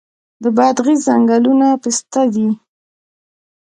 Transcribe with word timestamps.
د 0.43 0.45
بادغیس 0.57 0.99
ځنګلونه 1.07 1.67
پسته 1.81 2.21
دي 2.33 2.49